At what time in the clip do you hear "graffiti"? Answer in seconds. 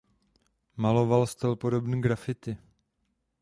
2.01-2.57